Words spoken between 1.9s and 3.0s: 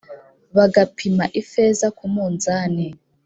ku munzani